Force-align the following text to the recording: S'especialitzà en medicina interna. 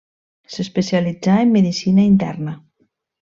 S'especialitzà 0.53 1.35
en 1.43 1.53
medicina 1.57 2.07
interna. 2.13 2.55